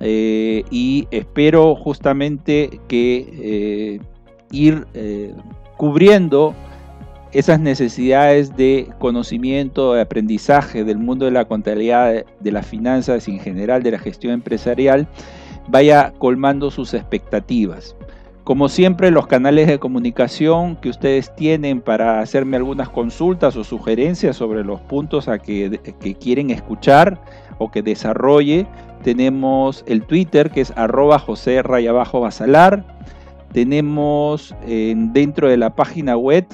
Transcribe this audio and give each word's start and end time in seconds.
eh, 0.00 0.62
y 0.70 1.08
espero 1.10 1.74
justamente 1.74 2.80
que 2.88 3.98
eh, 3.98 4.00
ir 4.50 4.86
cubriendo 5.76 6.54
esas 7.32 7.60
necesidades 7.60 8.56
de 8.56 8.88
conocimiento, 8.98 9.94
de 9.94 10.00
aprendizaje 10.00 10.84
del 10.84 10.98
mundo 10.98 11.24
de 11.26 11.32
la 11.32 11.44
contabilidad, 11.44 12.24
de 12.40 12.52
las 12.52 12.66
finanzas 12.66 13.28
y 13.28 13.32
en 13.32 13.40
general 13.40 13.82
de 13.82 13.90
la 13.90 13.98
gestión 13.98 14.32
empresarial, 14.32 15.06
vaya 15.68 16.12
colmando 16.18 16.70
sus 16.70 16.94
expectativas. 16.94 17.96
Como 18.46 18.68
siempre, 18.68 19.10
los 19.10 19.26
canales 19.26 19.66
de 19.66 19.80
comunicación 19.80 20.76
que 20.76 20.88
ustedes 20.88 21.34
tienen 21.34 21.80
para 21.80 22.20
hacerme 22.20 22.56
algunas 22.56 22.88
consultas 22.88 23.56
o 23.56 23.64
sugerencias 23.64 24.36
sobre 24.36 24.62
los 24.62 24.80
puntos 24.82 25.26
a 25.26 25.40
que, 25.40 25.80
quieren 26.20 26.50
escuchar 26.50 27.20
o 27.58 27.72
que 27.72 27.82
desarrolle, 27.82 28.68
tenemos 29.02 29.82
el 29.88 30.04
Twitter 30.04 30.52
que 30.52 30.60
es 30.60 30.72
arroba 30.76 31.18
José 31.18 31.60
Rayabajo 31.60 32.20
Basalar. 32.20 32.84
Tenemos 33.52 34.54
dentro 34.64 35.48
de 35.48 35.56
la 35.56 35.74
página 35.74 36.16
web 36.16 36.46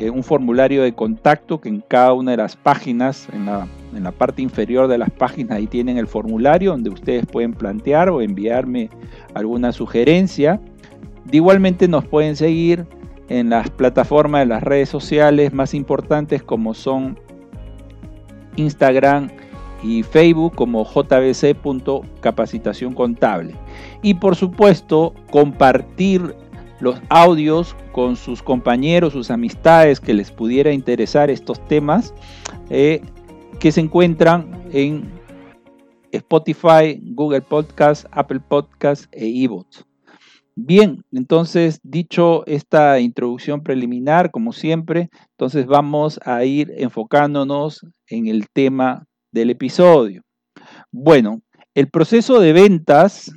eh, 0.00 0.10
un 0.10 0.22
formulario 0.22 0.82
de 0.82 0.92
contacto 0.92 1.62
que 1.62 1.70
en 1.70 1.80
cada 1.80 2.12
una 2.12 2.32
de 2.32 2.36
las 2.36 2.56
páginas, 2.56 3.26
en 3.32 3.46
la, 3.46 3.66
en 3.96 4.04
la 4.04 4.12
parte 4.12 4.42
inferior 4.42 4.86
de 4.86 4.98
las 4.98 5.10
páginas, 5.10 5.56
ahí 5.56 5.66
tienen 5.66 5.96
el 5.96 6.08
formulario 6.08 6.72
donde 6.72 6.90
ustedes 6.90 7.24
pueden 7.24 7.54
plantear 7.54 8.10
o 8.10 8.20
enviarme 8.20 8.90
alguna 9.32 9.72
sugerencia. 9.72 10.60
Igualmente 11.30 11.88
nos 11.88 12.06
pueden 12.06 12.36
seguir 12.36 12.86
en 13.28 13.50
las 13.50 13.68
plataformas 13.70 14.42
de 14.42 14.46
las 14.46 14.62
redes 14.62 14.88
sociales 14.88 15.52
más 15.52 15.74
importantes 15.74 16.42
como 16.42 16.72
son 16.74 17.18
Instagram 18.56 19.28
y 19.82 20.02
Facebook 20.02 20.54
como 20.54 20.84
jbc.capacitación 20.84 22.94
contable. 22.94 23.54
Y 24.02 24.14
por 24.14 24.36
supuesto 24.36 25.14
compartir 25.30 26.34
los 26.80 27.00
audios 27.08 27.76
con 27.92 28.16
sus 28.16 28.42
compañeros, 28.42 29.12
sus 29.12 29.30
amistades 29.30 30.00
que 30.00 30.14
les 30.14 30.30
pudiera 30.30 30.72
interesar 30.72 31.30
estos 31.30 31.64
temas 31.66 32.14
eh, 32.70 33.02
que 33.58 33.72
se 33.72 33.80
encuentran 33.80 34.64
en 34.72 35.10
Spotify, 36.12 37.00
Google 37.02 37.42
Podcast, 37.42 38.06
Apple 38.12 38.40
Podcast 38.40 39.06
e 39.12 39.44
eBooks. 39.44 39.87
Bien, 40.60 41.04
entonces 41.12 41.78
dicho 41.84 42.44
esta 42.46 42.98
introducción 42.98 43.62
preliminar, 43.62 44.32
como 44.32 44.52
siempre, 44.52 45.08
entonces 45.30 45.66
vamos 45.66 46.18
a 46.24 46.44
ir 46.44 46.72
enfocándonos 46.78 47.86
en 48.08 48.26
el 48.26 48.48
tema 48.52 49.04
del 49.30 49.50
episodio. 49.50 50.22
Bueno, 50.90 51.42
el 51.74 51.88
proceso 51.88 52.40
de 52.40 52.52
ventas 52.52 53.32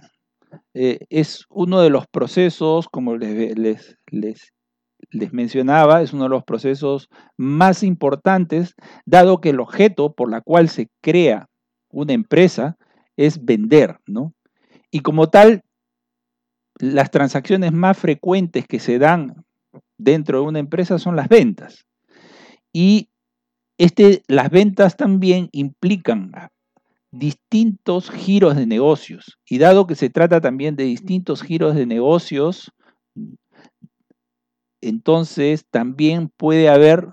eh, 0.73 0.97
es 1.11 1.45
uno 1.51 1.81
de 1.81 1.91
los 1.91 2.07
procesos, 2.07 2.87
como 2.89 3.15
les, 3.15 3.55
les, 3.55 3.95
les, 5.11 5.31
mencionaba, 5.31 6.01
es 6.01 6.13
uno 6.13 6.23
de 6.23 6.29
los 6.29 6.43
procesos 6.43 7.07
más 7.37 7.83
importantes, 7.83 8.73
dado 9.05 9.41
que 9.41 9.51
el 9.51 9.59
objeto 9.59 10.13
por 10.13 10.31
la 10.31 10.41
cual 10.41 10.69
se 10.69 10.87
crea 11.01 11.45
una 11.91 12.13
empresa 12.13 12.77
es 13.15 13.45
vender, 13.45 13.97
¿no? 14.07 14.33
Y 14.89 15.01
como 15.01 15.29
tal, 15.29 15.61
las 16.81 17.11
transacciones 17.11 17.71
más 17.71 17.97
frecuentes 17.97 18.67
que 18.67 18.79
se 18.79 18.99
dan 18.99 19.45
dentro 19.97 20.41
de 20.41 20.47
una 20.47 20.59
empresa 20.59 20.99
son 20.99 21.15
las 21.15 21.29
ventas. 21.29 21.85
Y 22.73 23.09
este, 23.77 24.23
las 24.27 24.49
ventas 24.49 24.97
también 24.97 25.49
implican 25.51 26.31
distintos 27.11 28.09
giros 28.09 28.55
de 28.55 28.65
negocios. 28.65 29.37
Y 29.45 29.57
dado 29.57 29.85
que 29.85 29.95
se 29.95 30.09
trata 30.09 30.41
también 30.41 30.75
de 30.75 30.85
distintos 30.85 31.43
giros 31.43 31.75
de 31.75 31.85
negocios, 31.85 32.71
entonces 34.81 35.65
también 35.69 36.31
puede 36.35 36.69
haber 36.69 37.09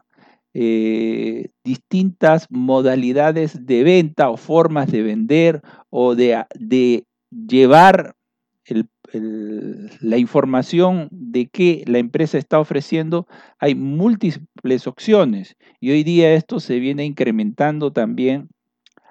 eh, 0.54 1.50
distintas 1.62 2.46
modalidades 2.50 3.66
de 3.66 3.84
venta 3.84 4.30
o 4.30 4.36
formas 4.36 4.90
de 4.90 5.02
vender 5.02 5.62
o 5.90 6.14
de, 6.14 6.44
de 6.54 7.04
llevar 7.30 8.16
la 9.12 10.19
información 10.19 11.08
de 11.10 11.48
que 11.48 11.82
la 11.86 11.98
empresa 11.98 12.38
está 12.38 12.60
ofreciendo, 12.60 13.26
hay 13.58 13.74
múltiples 13.74 14.86
opciones 14.86 15.56
y 15.80 15.91
hoy 15.91 16.04
día 16.04 16.34
esto 16.34 16.60
se 16.60 16.78
viene 16.78 17.04
incrementando 17.04 17.92
también 17.92 18.48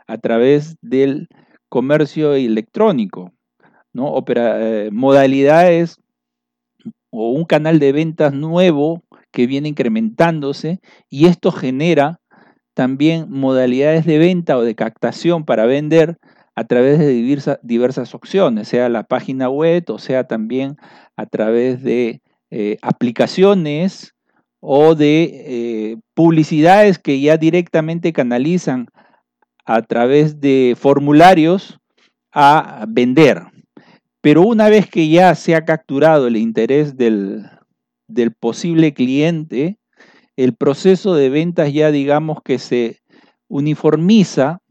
a 0.07 0.18
través 0.18 0.78
del 0.81 1.28
comercio 1.69 2.33
electrónico, 2.33 3.33
¿no? 3.94 4.24
Eh, 4.27 4.89
modalidades 4.92 5.98
o 7.10 7.31
un 7.31 7.45
canal 7.45 7.80
de 7.80 7.92
ventas 7.92 8.33
nuevo 8.33 9.04
que 9.31 9.48
viene 9.48 9.69
incrementándose 9.69 10.80
y 11.10 11.25
esto 11.25 11.51
genera 11.51 12.19
también 12.74 13.25
modalidades 13.30 14.06
de 14.06 14.19
venta 14.19 14.57
o 14.57 14.62
de 14.62 14.75
captación 14.75 15.45
para 15.45 15.66
vender 15.66 16.18
a 16.57 16.63
través 16.63 16.98
de 16.98 17.13
diversas 17.62 18.15
opciones, 18.15 18.68
sea 18.68 18.89
la 18.89 19.04
página 19.04 19.48
web 19.48 19.83
o 19.89 20.00
sea 20.00 20.24
también 20.24 20.75
a 21.15 21.27
través 21.27 21.83
de 21.83 22.24
eh, 22.50 22.80
aplicaciones 22.81 24.15
o 24.59 24.95
de 24.95 25.44
eh, 25.45 25.98
publicidades 26.15 26.98
que 26.98 27.21
ya 27.21 27.38
directamente 27.38 28.12
canalizan 28.12 28.88
a 29.65 29.83
través 29.83 30.42
de 30.42 30.75
formularios 30.75 31.80
a 32.31 32.86
vender. 32.89 33.44
Pero 34.21 34.42
una 34.42 34.68
vez 34.68 34.89
que 34.89 35.10
ya 35.10 35.36
se 35.36 35.53
ha 35.53 35.63
capturado 35.63 36.25
el 36.25 36.38
interés 36.38 36.98
del, 36.98 37.51
del 38.07 38.31
posible 38.31 38.95
cliente, 38.95 39.77
el 40.36 40.56
proceso 40.56 41.13
de 41.13 41.30
ventas 41.30 41.71
ya 41.71 41.92
digamos 41.92 42.39
que 42.44 42.57
se 42.57 43.00
uniformiza 43.48 44.63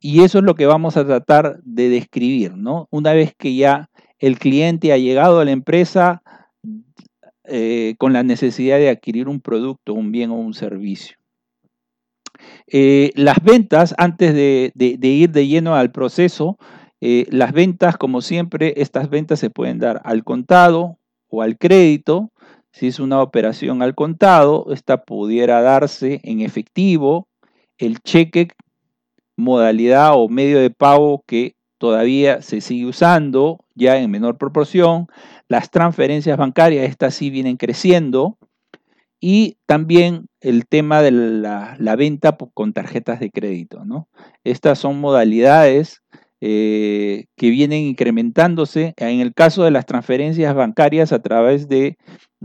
y 0.00 0.22
eso 0.22 0.38
es 0.38 0.44
lo 0.44 0.54
que 0.54 0.66
vamos 0.66 0.96
a 0.96 1.06
tratar 1.06 1.60
de 1.62 1.88
describir, 1.88 2.56
¿no? 2.56 2.88
Una 2.90 3.12
vez 3.12 3.34
que 3.36 3.54
ya 3.54 3.90
el 4.18 4.38
cliente 4.38 4.92
ha 4.92 4.98
llegado 4.98 5.40
a 5.40 5.44
la 5.44 5.50
empresa 5.52 6.22
eh, 7.44 7.94
con 7.98 8.12
la 8.12 8.22
necesidad 8.22 8.78
de 8.78 8.88
adquirir 8.88 9.28
un 9.28 9.40
producto, 9.40 9.94
un 9.94 10.10
bien 10.10 10.30
o 10.30 10.34
un 10.34 10.54
servicio. 10.54 11.16
Eh, 12.66 13.10
las 13.14 13.42
ventas, 13.42 13.94
antes 13.98 14.34
de, 14.34 14.72
ir 14.76 15.30
de 15.30 15.46
lleno 15.46 15.74
al 15.74 15.90
proceso, 15.90 16.56
Eh, 17.02 17.24
las 17.30 17.52
ventas, 17.52 17.96
como 17.96 18.20
siempre, 18.20 18.74
estas 18.76 19.08
ventas 19.08 19.40
se 19.40 19.48
pueden 19.48 19.78
dar 19.78 20.02
al 20.04 20.22
contado 20.22 20.98
o 21.30 21.40
al 21.40 21.56
crédito. 21.56 22.30
Si 22.72 22.88
es 22.88 23.00
una 23.00 23.22
operación 23.22 23.80
al 23.80 23.94
contado, 23.94 24.66
esta 24.70 25.04
pudiera 25.04 25.62
darse 25.62 26.20
en 26.24 26.40
efectivo, 26.40 27.26
el 27.78 28.00
cheque, 28.00 28.48
modalidad 29.40 30.12
o 30.14 30.28
medio 30.28 30.60
de 30.60 30.70
pago 30.70 31.24
que 31.26 31.54
todavía 31.78 32.42
se 32.42 32.60
sigue 32.60 32.86
usando, 32.86 33.64
ya 33.74 33.96
en 33.98 34.10
menor 34.10 34.38
proporción. 34.38 35.06
Las 35.48 35.70
transferencias 35.70 36.36
bancarias, 36.36 36.88
estas 36.88 37.14
sí 37.14 37.30
vienen 37.30 37.56
creciendo. 37.56 38.38
Y 39.20 39.58
también 39.66 40.26
el 40.40 40.66
tema 40.66 41.02
de 41.02 41.10
la, 41.10 41.96
venta 41.96 42.36
con 42.54 42.72
tarjetas 42.72 43.20
de 43.20 43.30
crédito. 43.30 43.84
¿no? 43.84 44.08
Estas 44.44 44.78
son 44.78 45.00
modalidades 45.00 46.02
eh, 46.42 47.26
que 47.36 47.50
vienen 47.50 47.82
incrementándose 47.82 48.94
en 48.96 49.20
el 49.20 49.34
caso 49.34 49.62
de 49.62 49.70
las 49.70 49.84
transferencias 49.84 50.54
bancarias 50.54 51.12
a 51.12 51.20
través 51.20 51.68
de 51.68 51.98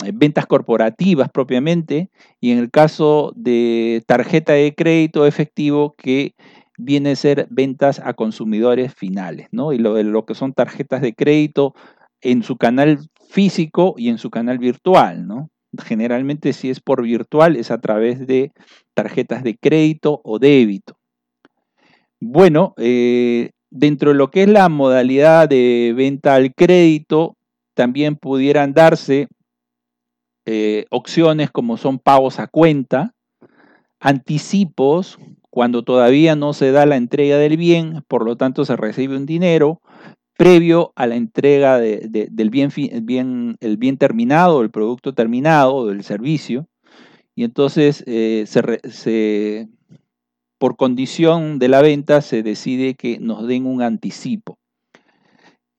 eh, 0.04 0.12
ventas 0.14 0.46
corporativas 0.46 1.30
propiamente 1.30 2.10
y 2.42 2.52
en 2.52 2.58
el 2.58 2.72
caso 2.72 3.32
de 3.38 4.04
tarjeta 4.06 4.52
de 4.52 4.76
crédito 4.76 5.26
efectivo 5.26 5.96
que 5.98 6.36
viene 6.78 7.12
a 7.12 7.16
ser 7.16 7.48
ventas 7.50 8.00
a 8.04 8.14
consumidores 8.14 8.94
finales, 8.94 9.48
¿no? 9.52 9.74
Y 9.74 9.78
lo, 9.78 10.02
lo 10.02 10.26
que 10.26 10.36
son 10.36 10.54
tarjetas 10.54 11.02
de 11.02 11.14
crédito 11.14 11.74
en 12.22 12.44
su 12.44 12.58
canal 12.58 13.00
físico 13.30 13.96
y 13.98 14.10
en 14.10 14.18
su 14.18 14.30
canal 14.30 14.58
virtual, 14.58 15.28
¿no? 15.28 15.50
Generalmente 15.84 16.54
si 16.54 16.70
es 16.70 16.80
por 16.80 17.04
virtual 17.04 17.56
es 17.56 17.72
a 17.72 17.80
través 17.80 18.26
de 18.26 18.52
tarjetas 18.94 19.44
de 19.44 19.58
crédito 19.58 20.22
o 20.24 20.40
débito. 20.40 20.98
Bueno, 22.22 22.74
eh, 22.78 23.52
dentro 23.70 24.12
de 24.12 24.16
lo 24.16 24.32
que 24.32 24.44
es 24.44 24.50
la 24.50 24.70
modalidad 24.70 25.50
de 25.50 25.94
venta 25.96 26.36
al 26.36 26.54
crédito, 26.56 27.36
también 27.74 28.16
pudieran 28.16 28.74
darse 28.74 29.28
eh, 30.46 30.86
opciones 30.92 31.52
como 31.52 31.78
son 31.78 32.00
pagos 32.00 32.40
a 32.40 32.48
cuenta, 32.48 33.14
anticipos, 34.00 35.20
cuando 35.56 35.84
todavía 35.84 36.36
no 36.36 36.52
se 36.52 36.74
da 36.74 36.86
la 36.86 36.98
entrega 36.98 37.38
del 37.38 37.56
bien, 37.56 38.04
por 38.10 38.26
lo 38.26 38.36
tanto 38.36 38.66
se 38.66 38.76
recibe 38.76 39.16
un 39.16 39.26
dinero, 39.26 39.80
previo 40.38 40.92
a 40.98 41.08
la 41.08 41.16
entrega 41.16 41.80
del 41.80 42.50
bien, 42.50 43.58
el 43.62 43.78
bien 43.78 43.98
terminado, 43.98 44.62
el 44.62 44.70
producto 44.70 45.14
terminado, 45.14 45.88
del 45.88 46.04
servicio. 46.04 46.68
Y 47.36 47.46
entonces, 47.46 48.04
eh, 48.06 49.68
por 50.58 50.76
condición 50.76 51.58
de 51.58 51.70
la 51.70 51.82
venta, 51.82 52.20
se 52.20 52.44
decide 52.44 52.96
que 52.96 53.18
nos 53.22 53.48
den 53.48 53.66
un 53.66 53.82
anticipo. 53.82 54.60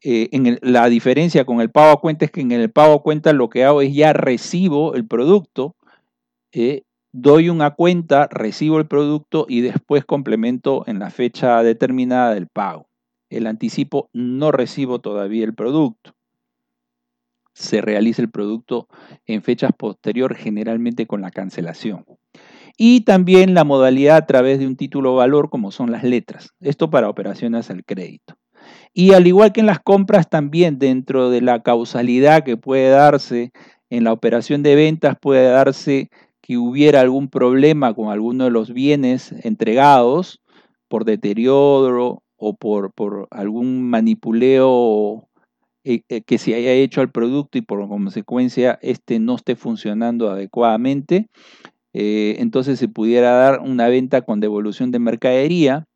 Eh, 0.02 0.30
en 0.32 0.58
la 0.62 0.88
diferencia 0.88 1.44
con 1.44 1.60
el 1.60 1.70
pago 1.70 1.92
a 1.92 2.00
cuenta 2.00 2.24
es 2.24 2.30
que 2.30 2.40
en 2.40 2.52
el 2.52 2.70
pago 2.70 2.94
a 2.94 3.02
cuenta 3.02 3.34
lo 3.34 3.50
que 3.50 3.64
hago 3.64 3.82
es 3.82 3.94
ya 3.94 4.14
recibo 4.14 4.94
el 4.94 5.06
producto, 5.06 5.76
eh, 6.52 6.84
doy 7.16 7.48
una 7.48 7.72
cuenta, 7.72 8.28
recibo 8.30 8.78
el 8.78 8.86
producto 8.86 9.46
y 9.48 9.60
después 9.60 10.04
complemento 10.04 10.84
en 10.86 10.98
la 10.98 11.10
fecha 11.10 11.62
determinada 11.62 12.34
del 12.34 12.48
pago 12.48 12.88
el 13.30 13.46
anticipo 13.46 14.08
no 14.12 14.52
recibo 14.52 15.00
todavía 15.00 15.44
el 15.44 15.54
producto. 15.54 16.14
Se 17.54 17.80
realiza 17.80 18.22
el 18.22 18.30
producto 18.30 18.88
en 19.24 19.42
fechas 19.42 19.70
posteriores, 19.76 20.38
generalmente 20.38 21.06
con 21.06 21.22
la 21.22 21.30
cancelación. 21.30 22.04
Y 22.76 23.02
también 23.02 23.54
la 23.54 23.64
modalidad 23.64 24.16
a 24.16 24.26
través 24.26 24.58
de 24.58 24.66
un 24.66 24.76
título 24.76 25.14
valor, 25.14 25.48
como 25.48 25.70
son 25.70 25.90
las 25.90 26.04
letras. 26.04 26.50
Esto 26.60 26.90
para 26.90 27.08
operaciones 27.08 27.70
al 27.70 27.84
crédito. 27.84 28.34
Y 28.92 29.14
al 29.14 29.26
igual 29.26 29.52
que 29.52 29.60
en 29.60 29.66
las 29.66 29.80
compras, 29.80 30.28
también 30.28 30.78
dentro 30.78 31.30
de 31.30 31.40
la 31.40 31.62
causalidad 31.62 32.44
que 32.44 32.58
puede 32.58 32.90
darse 32.90 33.52
en 33.88 34.04
la 34.04 34.12
operación 34.12 34.62
de 34.62 34.74
ventas, 34.74 35.16
puede 35.18 35.48
darse 35.48 36.10
que 36.46 36.58
hubiera 36.58 37.00
algún 37.00 37.26
problema 37.26 37.92
con 37.92 38.08
alguno 38.08 38.44
de 38.44 38.50
los 38.50 38.72
bienes 38.72 39.32
entregados 39.42 40.40
por 40.86 41.04
deterioro 41.04 42.22
o 42.36 42.54
por, 42.54 42.92
algún 43.32 43.90
manipuleo 43.90 45.28
eh, 45.82 46.02
eh, 46.08 46.20
que 46.22 46.38
se 46.38 46.54
haya 46.54 46.70
hecho 46.70 47.00
al 47.00 47.10
producto 47.10 47.58
y 47.58 47.62
por 47.62 47.88
consecuencia 47.88 48.78
este 48.80 49.18
no 49.18 49.34
esté 49.34 49.56
funcionando 49.56 50.30
adecuadamente, 50.30 51.26
eh, 51.92 52.36
entonces 52.38 52.78
se 52.78 52.86
pudiera 52.86 53.32
dar 53.32 53.58
una 53.58 53.88
venta 53.88 54.22
con 54.22 54.38
devolución 54.38 54.92
de 54.92 55.00
mercadería 55.00 55.88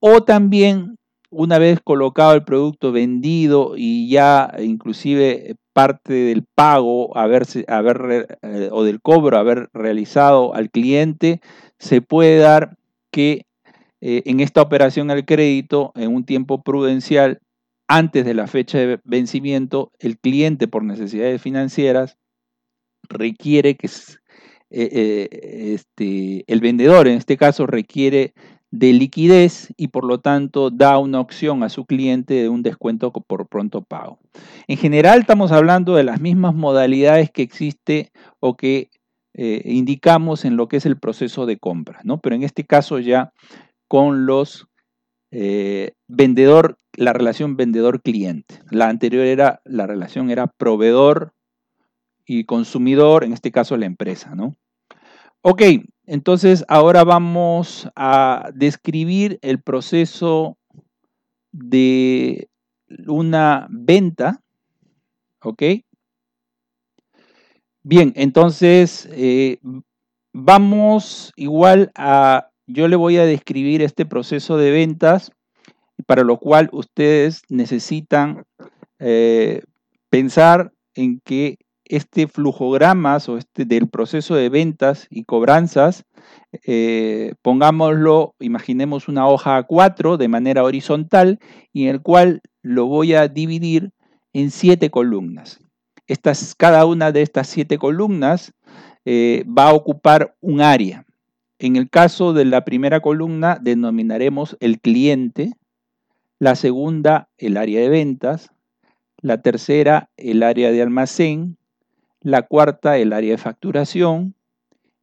o 0.00 0.22
también 0.22 0.96
una 1.32 1.58
vez 1.58 1.80
colocado 1.82 2.34
el 2.34 2.44
producto 2.44 2.92
vendido 2.92 3.74
y 3.76 4.08
ya 4.08 4.54
inclusive 4.60 5.56
parte 5.72 6.12
del 6.12 6.44
pago 6.44 7.16
haberse, 7.16 7.64
haber, 7.66 8.38
o 8.70 8.84
del 8.84 9.00
cobro 9.00 9.38
haber 9.38 9.70
realizado 9.72 10.54
al 10.54 10.70
cliente, 10.70 11.40
se 11.78 12.02
puede 12.02 12.38
dar 12.38 12.76
que 13.10 13.46
eh, 14.00 14.22
en 14.26 14.40
esta 14.40 14.60
operación 14.60 15.10
al 15.10 15.24
crédito, 15.24 15.92
en 15.94 16.14
un 16.14 16.24
tiempo 16.24 16.62
prudencial, 16.62 17.40
antes 17.88 18.24
de 18.24 18.34
la 18.34 18.46
fecha 18.46 18.78
de 18.78 19.00
vencimiento, 19.04 19.92
el 19.98 20.18
cliente 20.18 20.66
por 20.66 20.82
necesidades 20.82 21.40
financieras 21.40 22.18
requiere 23.08 23.76
que 23.76 23.86
eh, 23.86 23.90
eh, 24.70 25.28
este, 25.74 26.44
el 26.46 26.60
vendedor, 26.60 27.06
en 27.06 27.18
este 27.18 27.36
caso, 27.36 27.66
requiere 27.66 28.34
de 28.72 28.92
liquidez 28.92 29.72
y 29.76 29.88
por 29.88 30.04
lo 30.04 30.18
tanto 30.18 30.70
da 30.70 30.98
una 30.98 31.20
opción 31.20 31.62
a 31.62 31.68
su 31.68 31.84
cliente 31.84 32.34
de 32.34 32.48
un 32.48 32.64
descuento 32.64 33.12
por 33.12 33.46
pronto 33.46 33.82
pago. 33.82 34.18
En 34.66 34.78
general 34.78 35.20
estamos 35.20 35.52
hablando 35.52 35.94
de 35.94 36.02
las 36.02 36.20
mismas 36.20 36.54
modalidades 36.54 37.30
que 37.30 37.42
existe 37.42 38.10
o 38.40 38.56
que 38.56 38.90
indicamos 39.34 40.44
en 40.44 40.56
lo 40.56 40.68
que 40.68 40.78
es 40.78 40.86
el 40.86 40.98
proceso 40.98 41.46
de 41.46 41.58
compra, 41.58 42.00
¿no? 42.02 42.18
Pero 42.18 42.34
en 42.34 42.42
este 42.42 42.64
caso 42.64 42.98
ya 42.98 43.32
con 43.88 44.26
los 44.26 44.68
eh, 45.30 45.92
vendedor, 46.08 46.76
la 46.94 47.14
relación 47.14 47.56
vendedor-cliente. 47.56 48.60
La 48.70 48.88
anterior 48.88 49.24
era, 49.24 49.62
la 49.64 49.86
relación 49.86 50.30
era 50.30 50.46
proveedor 50.46 51.32
y 52.26 52.44
consumidor, 52.44 53.24
en 53.24 53.32
este 53.32 53.50
caso 53.50 53.76
la 53.78 53.86
empresa, 53.86 54.34
¿no? 54.34 54.54
Ok, 55.40 55.62
entonces 56.12 56.62
ahora 56.68 57.04
vamos 57.04 57.88
a 57.96 58.50
describir 58.54 59.38
el 59.40 59.62
proceso 59.62 60.58
de 61.52 62.50
una 63.06 63.66
venta, 63.70 64.42
¿ok? 65.42 65.62
Bien, 67.82 68.12
entonces 68.14 69.08
eh, 69.10 69.58
vamos 70.34 71.32
igual 71.34 71.90
a 71.94 72.50
yo 72.66 72.88
le 72.88 72.96
voy 72.96 73.16
a 73.16 73.24
describir 73.24 73.80
este 73.80 74.04
proceso 74.04 74.58
de 74.58 74.70
ventas, 74.70 75.32
para 76.04 76.24
lo 76.24 76.36
cual 76.36 76.68
ustedes 76.72 77.40
necesitan 77.48 78.44
eh, 78.98 79.62
pensar 80.10 80.74
en 80.94 81.20
que 81.24 81.56
este 81.84 82.26
flujogramas 82.26 83.28
o 83.28 83.38
este 83.38 83.64
del 83.64 83.88
proceso 83.88 84.34
de 84.34 84.48
ventas 84.48 85.06
y 85.10 85.24
cobranzas, 85.24 86.04
eh, 86.66 87.34
pongámoslo, 87.42 88.34
imaginemos 88.40 89.08
una 89.08 89.28
hoja 89.28 89.66
A4 89.66 90.16
de 90.16 90.28
manera 90.28 90.64
horizontal 90.64 91.38
y 91.72 91.84
en 91.84 91.90
el 91.90 92.02
cual 92.02 92.40
lo 92.62 92.86
voy 92.86 93.14
a 93.14 93.28
dividir 93.28 93.92
en 94.32 94.50
siete 94.50 94.90
columnas. 94.90 95.60
Estas, 96.06 96.54
cada 96.54 96.86
una 96.86 97.12
de 97.12 97.22
estas 97.22 97.48
siete 97.48 97.78
columnas 97.78 98.52
eh, 99.04 99.44
va 99.46 99.70
a 99.70 99.74
ocupar 99.74 100.36
un 100.40 100.60
área. 100.60 101.04
En 101.58 101.76
el 101.76 101.90
caso 101.90 102.32
de 102.32 102.44
la 102.44 102.64
primera 102.64 103.00
columna 103.00 103.58
denominaremos 103.60 104.56
el 104.60 104.80
cliente, 104.80 105.52
la 106.38 106.56
segunda 106.56 107.28
el 107.38 107.56
área 107.56 107.80
de 107.80 107.88
ventas, 107.88 108.50
la 109.18 109.42
tercera 109.42 110.10
el 110.16 110.42
área 110.42 110.72
de 110.72 110.82
almacén, 110.82 111.56
la 112.22 112.42
cuarta 112.42 112.98
el 112.98 113.12
área 113.12 113.32
de 113.32 113.38
facturación, 113.38 114.34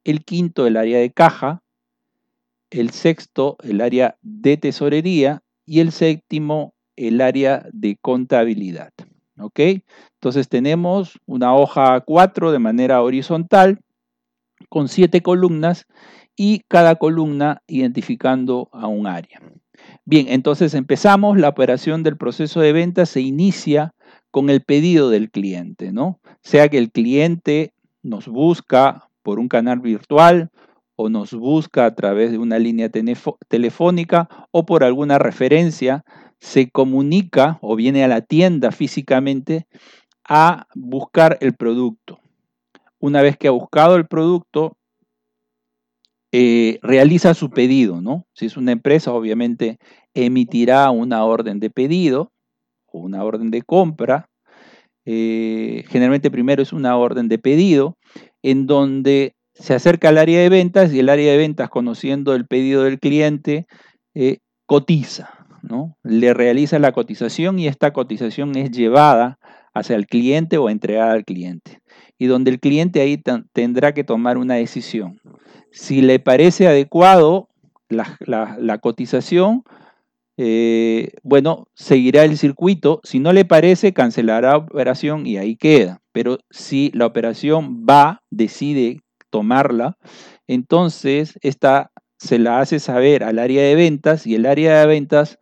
el 0.04 0.24
quinto 0.24 0.66
el 0.66 0.78
área 0.78 1.00
de 1.00 1.12
caja, 1.12 1.62
el 2.70 2.92
sexto 2.92 3.58
el 3.64 3.82
área 3.82 4.18
de 4.22 4.58
tesorería 4.58 5.42
y 5.66 5.82
el 5.82 5.92
séptimo 5.92 6.74
el 6.96 7.22
área 7.22 7.66
de 7.72 7.98
contabilidad. 8.02 8.92
¿Ok? 9.40 9.60
Entonces 10.16 10.50
tenemos 10.50 11.20
una 11.26 11.56
hoja 11.56 12.02
4 12.02 12.52
de 12.52 12.60
manera 12.60 13.02
horizontal 13.02 13.80
con 14.68 14.90
siete 14.90 15.22
columnas 15.22 15.88
y 16.36 16.62
cada 16.68 16.96
columna 16.96 17.62
identificando 17.68 18.70
a 18.74 18.88
un 18.88 19.08
área. 19.08 19.42
Bien, 20.06 20.28
entonces 20.30 20.74
empezamos, 20.74 21.38
la 21.38 21.50
operación 21.50 22.04
del 22.04 22.18
proceso 22.18 22.60
de 22.60 22.74
venta 22.74 23.06
se 23.06 23.22
inicia 23.22 23.94
con 24.32 24.50
el 24.50 24.62
pedido 24.62 25.10
del 25.10 25.32
cliente, 25.32 25.92
¿no? 25.92 26.20
Sea 26.42 26.70
que 26.70 26.78
el 26.78 26.92
cliente 26.92 27.74
nos 28.04 28.28
busca 28.28 29.10
por 29.24 29.40
un 29.40 29.48
canal 29.48 29.80
virtual 29.80 30.50
o 30.96 31.10
nos 31.10 31.34
busca 31.34 31.86
a 31.86 31.96
través 31.96 32.32
de 32.32 32.38
una 32.38 32.60
línea 32.60 32.90
telefónica 32.90 34.30
o 34.52 34.66
por 34.66 34.84
alguna 34.84 35.18
referencia 35.18 36.04
se 36.40 36.70
comunica 36.70 37.58
o 37.62 37.76
viene 37.76 38.04
a 38.04 38.08
la 38.08 38.22
tienda 38.22 38.72
físicamente 38.72 39.68
a 40.28 40.68
buscar 40.76 41.38
el 41.42 41.54
producto. 41.56 42.20
Una 43.00 43.22
vez 43.22 43.38
que 43.38 43.48
ha 43.48 43.52
buscado 43.52 43.96
el 43.96 44.08
producto, 44.08 44.78
eh, 46.32 46.80
realiza 46.82 47.34
su 47.34 47.50
pedido, 47.50 48.02
¿no? 48.02 48.28
Si 48.34 48.46
es 48.46 48.56
una 48.56 48.72
empresa, 48.72 49.14
obviamente 49.14 49.80
emitirá 50.14 50.92
una 50.92 51.24
orden 51.24 51.60
de 51.60 51.70
pedido 51.70 52.32
o 52.92 53.00
una 53.00 53.24
orden 53.24 53.52
de 53.52 53.62
compra. 53.62 54.30
Eh, 55.06 55.84
generalmente 55.88 56.30
primero 56.30 56.62
es 56.62 56.74
una 56.74 56.98
orden 56.98 57.28
de 57.28 57.40
pedido 57.40 57.98
en 58.44 58.68
donde 58.68 59.34
se 59.54 59.74
acerca 59.74 60.10
al 60.10 60.18
área 60.18 60.40
de 60.40 60.50
ventas 60.50 60.94
y 60.94 61.00
el 61.00 61.10
área 61.10 61.32
de 61.32 61.38
ventas, 61.38 61.70
conociendo 61.70 62.34
el 62.34 62.46
pedido 62.46 62.84
del 62.84 63.00
cliente, 63.00 63.68
eh, 64.14 64.38
cotiza, 64.66 65.32
¿no? 65.62 65.98
Le 66.04 66.34
realiza 66.34 66.80
la 66.80 66.92
cotización 66.92 67.60
y 67.60 67.68
esta 67.68 67.92
cotización 67.92 68.56
es 68.56 68.72
llevada 68.72 69.40
hacia 69.74 69.96
el 69.96 70.08
cliente 70.08 70.58
o 70.58 70.70
entregada 70.70 71.12
al 71.12 71.26
cliente. 71.26 71.82
Y 72.18 72.28
donde 72.28 72.52
el 72.52 72.60
cliente 72.60 73.02
ahí 73.02 73.22
tendrá 73.54 73.94
que 73.94 74.04
tomar 74.04 74.38
una 74.38 74.56
decisión. 74.56 75.20
Si 75.72 76.02
le 76.02 76.20
parece 76.20 76.68
adecuado 76.68 77.50
la, 77.90 78.78
cotización, 78.82 79.64
eh, 80.42 81.12
bueno, 81.22 81.68
seguirá 81.74 82.24
el 82.24 82.38
circuito. 82.38 83.02
Si 83.04 83.20
no 83.20 83.34
le 83.34 83.44
parece, 83.44 83.92
cancelará 83.92 84.52
la 84.52 84.58
operación 84.58 85.28
y 85.28 85.36
ahí 85.36 85.58
queda. 85.58 86.02
Pero 86.14 86.38
si 86.50 86.92
la 86.94 87.08
operación 87.08 87.86
va, 87.86 88.24
decide 88.30 89.02
tomarla, 89.30 89.98
entonces 90.48 91.38
esta 91.42 91.92
se 92.18 92.40
la 92.40 92.62
hace 92.62 92.80
saber 92.80 93.26
al 93.26 93.38
área 93.38 93.64
de 93.64 93.76
ventas 93.76 94.26
y 94.26 94.36
el 94.36 94.46
área 94.46 94.80
de 94.80 94.88
ventas 94.88 95.40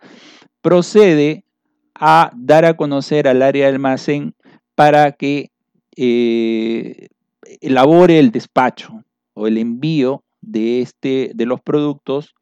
procede 0.64 1.46
a 1.94 2.32
dar 2.36 2.66
a 2.66 2.76
conocer 2.76 3.28
al 3.28 3.44
área 3.44 3.68
de 3.68 3.74
almacén 3.74 4.34
para 4.74 5.12
que 5.12 5.52
eh, 5.96 7.10
elabore 7.62 8.18
el 8.18 8.32
despacho 8.32 9.04
o 9.36 9.46
el 9.46 9.60
envío 9.60 10.24
de, 10.42 10.82
este, 10.82 11.34
de 11.36 11.46
los 11.46 11.62
productos 11.62 12.34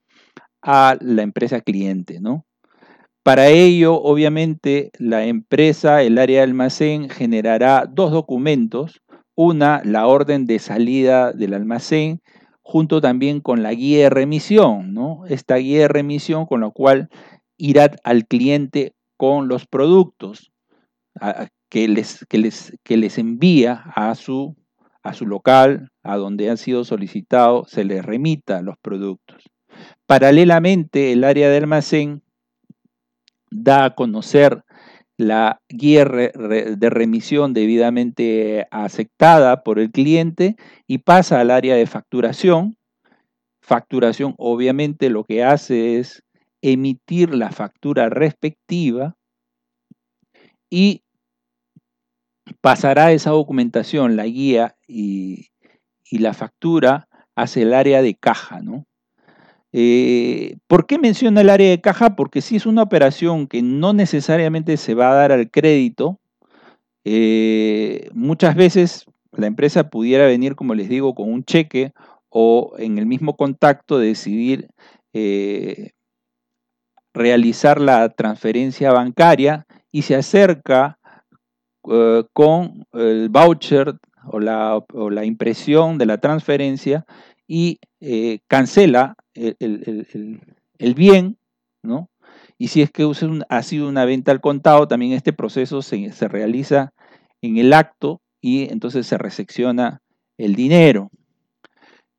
a 0.65 0.98
la 1.00 1.22
empresa 1.22 1.62
cliente, 1.62 2.19
¿no? 2.19 2.45
Para 3.24 3.50
ello, 3.50 4.01
obviamente, 4.01 4.91
la 4.98 5.25
empresa, 5.25 6.01
el 6.01 6.17
área 6.17 6.38
de 6.38 6.43
almacén, 6.43 7.10
generará 7.10 7.86
dos 7.89 8.12
documentos. 8.12 9.01
Una, 9.36 9.81
la 9.84 10.07
orden 10.07 10.45
de 10.45 10.60
salida 10.60 11.34
del 11.34 11.53
almacén, 11.53 12.22
junto 12.62 13.00
también 13.00 13.41
con 13.41 13.62
la 13.62 13.74
guía 13.74 14.03
de 14.03 14.10
remisión, 14.10 14.93
¿no? 14.93 15.25
Esta 15.27 15.55
guía 15.57 15.81
de 15.81 15.88
remisión 15.88 16.45
con 16.45 16.62
la 16.62 16.72
cual 16.72 17.10
irá 17.57 17.91
al 18.03 18.25
cliente 18.25 18.93
con 19.17 19.48
los 19.48 19.67
productos 19.67 20.51
que, 21.69 21.88
les, 21.88 22.25
que, 22.27 22.38
les, 22.38 22.75
que 22.84 22.98
les 22.98 23.17
envía 23.17 23.84
a 23.95 24.15
su, 24.15 24.55
a 25.03 25.13
su 25.13 25.27
local, 25.27 25.89
a 26.03 26.17
donde 26.17 26.50
han 26.50 26.57
sido 26.57 26.84
solicitados, 26.84 27.69
se 27.69 27.84
les 27.84 28.03
remita 28.03 28.62
los 28.62 28.77
productos. 28.81 29.43
Paralelamente, 30.08 31.12
el 31.12 31.24
área 31.24 31.50
de 31.50 31.58
almacén 31.58 32.22
da 33.50 33.86
a 33.86 33.96
conocer 33.96 34.64
la 35.18 35.62
guía 35.70 36.06
de 36.06 36.90
remisión 36.90 37.54
debidamente 37.54 38.68
aceptada 38.70 39.64
por 39.64 39.80
el 39.80 39.92
cliente 39.92 40.58
y 40.88 41.00
pasa 41.00 41.40
al 41.40 41.52
área 41.52 41.76
de 41.76 41.88
facturación. 41.88 42.78
Facturación 43.62 44.36
obviamente 44.38 45.10
lo 45.10 45.24
que 45.24 45.44
hace 45.44 45.98
es 46.00 46.24
emitir 46.62 47.34
la 47.34 47.52
factura 47.52 48.10
respectiva 48.10 49.16
y 50.70 51.04
pasará 52.62 53.12
esa 53.12 53.32
documentación, 53.32 54.16
la 54.16 54.26
guía 54.26 54.76
y, 54.88 55.48
la 56.12 56.34
factura 56.34 57.08
hacia 57.36 57.64
el 57.64 57.74
área 57.74 58.02
de 58.02 58.16
caja, 58.16 58.62
¿no? 58.62 58.86
Eh, 59.77 60.55
¿Por 60.67 60.88
qué 60.88 60.98
menciona 60.98 61.41
el 61.41 61.50
área 61.50 61.70
de 61.70 61.82
caja? 61.82 62.15
Porque 62.15 62.39
si 62.39 62.55
es 62.55 62.65
una 62.65 62.82
operación 62.82 63.46
que 63.46 63.62
no 63.62 63.91
necesariamente 63.91 64.77
se 64.77 64.94
va 64.94 65.12
a 65.12 65.15
dar 65.15 65.34
al 65.34 65.51
crédito, 65.51 66.17
eh, 67.03 68.08
muchas 68.13 68.55
veces 68.55 69.05
la 69.34 69.48
empresa 69.48 69.89
pudiera 69.89 70.27
venir, 70.27 70.55
como 70.55 70.75
les 70.75 70.88
digo, 70.88 71.13
con 71.13 71.29
un 71.29 71.44
cheque 71.44 71.91
o 72.29 72.75
en 72.77 72.98
el 73.00 73.05
mismo 73.05 73.36
contacto 73.36 74.00
decidir 74.00 74.70
eh, 75.12 75.91
realizar 77.13 77.82
la 77.82 78.08
transferencia 78.08 78.94
bancaria 78.94 79.67
y 79.91 80.03
se 80.03 80.15
acerca 80.15 81.00
con 82.32 82.88
el 82.94 83.29
voucher 83.29 84.00
o 84.27 84.39
la, 84.39 85.25
impresión 85.25 85.98
de 85.98 86.05
la 86.05 86.17
transferencia 86.17 87.05
y 87.48 87.80
eh, 88.00 88.40
cancela 88.48 89.16
el, 89.34 90.94
bien, 90.96 91.38
¿no? 91.84 92.10
Y 92.58 92.70
si 92.70 92.82
es 92.82 92.92
que 92.92 93.10
ha 93.50 93.64
sido 93.64 93.90
una 93.90 94.06
venta 94.06 94.32
al 94.32 94.42
contado, 94.42 94.88
también 94.88 95.12
este 95.14 95.34
proceso 95.34 95.82
se, 95.82 96.12
se 96.12 96.28
realiza 96.28 96.94
en 97.42 97.58
el 97.58 97.74
acto 97.74 98.22
y 98.42 98.72
entonces 98.72 99.08
se 99.08 99.18
resecciona 99.18 100.02
el 100.38 100.56
dinero. 100.56 101.10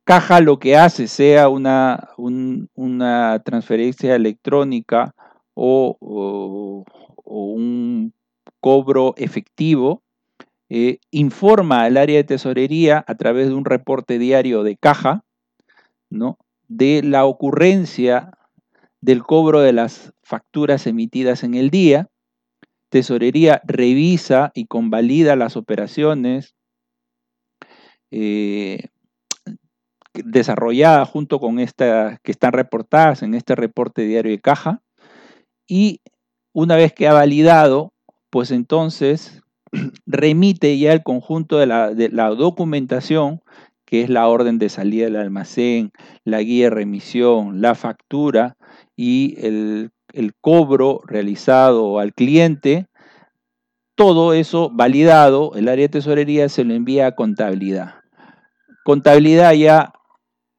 Caja 0.03 0.39
lo 0.39 0.57
que 0.57 0.77
hace, 0.77 1.07
sea 1.07 1.49
una, 1.49 2.09
una 2.17 3.41
transferencia 3.43 4.15
electrónica 4.15 5.13
o, 5.53 6.85
un 7.25 8.13
cobro 8.61 9.13
efectivo, 9.17 10.01
eh, 10.69 10.99
informa 11.11 11.83
al 11.83 11.97
área 11.97 12.17
de 12.17 12.23
tesorería 12.23 13.03
a 13.07 13.15
través 13.15 13.47
de 13.47 13.53
un 13.53 13.65
reporte 13.65 14.19
diario 14.19 14.63
de 14.63 14.75
caja, 14.77 15.23
¿no? 16.09 16.37
de 16.67 17.01
la 17.03 17.25
ocurrencia 17.25 18.31
del 18.99 19.23
cobro 19.23 19.61
de 19.61 19.73
las 19.73 20.13
facturas 20.23 20.87
emitidas 20.87 21.43
en 21.43 21.53
el 21.53 21.69
día. 21.69 22.09
Tesorería 22.89 23.61
revisa 23.65 24.51
y 24.53 24.65
convalida 24.65 25.35
las 25.35 25.55
operaciones 25.55 26.55
eh, 28.11 28.89
desarrollada 30.13 31.05
junto 31.05 31.39
con 31.39 31.59
estas 31.59 32.19
que 32.21 32.31
están 32.31 32.53
reportadas 32.53 33.23
en 33.23 33.33
este 33.33 33.55
reporte 33.55 34.03
diario 34.03 34.31
de 34.31 34.41
caja. 34.41 34.81
Y 35.67 36.01
una 36.53 36.75
vez 36.75 36.93
que 36.93 37.07
ha 37.07 37.13
validado, 37.13 37.93
pues 38.29 38.51
entonces 38.51 39.41
remite 40.05 40.77
ya 40.77 40.93
el 40.93 41.03
conjunto 41.03 41.57
de 41.57 41.67
la, 41.67 42.29
documentación, 42.29 43.41
que 43.85 44.01
es 44.01 44.09
la 44.09 44.27
orden 44.27 44.59
de 44.59 44.69
salida 44.69 45.05
del 45.05 45.15
almacén, 45.15 45.91
la 46.23 46.41
guía 46.41 46.65
de 46.65 46.71
remisión, 46.71 47.61
la 47.61 47.75
factura 47.75 48.57
y 48.95 49.35
el, 49.45 49.91
el 50.13 50.33
cobro 50.39 51.01
realizado 51.05 51.99
al 51.99 52.13
cliente, 52.13 52.87
todo 53.95 54.33
eso 54.33 54.69
validado, 54.71 55.53
el 55.55 55.67
área 55.67 55.85
de 55.85 55.89
tesorería 55.89 56.49
se 56.49 56.63
lo 56.63 56.73
envía 56.73 57.07
a 57.07 57.15
contabilidad. 57.15 57.95
Contabilidad 58.83 59.53
ya 59.53 59.91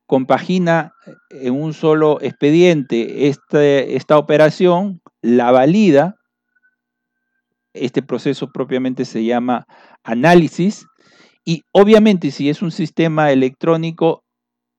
compagina 0.07 0.95
en 1.31 1.55
un 1.55 1.75
solo 1.75 2.19
expediente 2.21 3.29
este, 3.29 3.97
esta 3.97 4.19
operación, 4.19 5.01
la 5.23 5.51
valida, 5.51 6.18
este 7.81 8.03
proceso 8.03 8.51
propiamente 8.53 9.05
se 9.05 9.25
llama 9.25 9.67
análisis, 10.05 10.87
y 11.45 11.63
obviamente 11.73 12.31
si 12.31 12.51
es 12.51 12.63
un 12.63 12.71
sistema 12.71 13.33
electrónico, 13.33 14.23